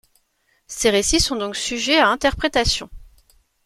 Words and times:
Ces 0.65 0.89
récits 0.89 1.19
sont 1.19 1.35
donc 1.35 1.55
sujets 1.55 1.99
à 1.99 2.09
interprétation. 2.09 2.89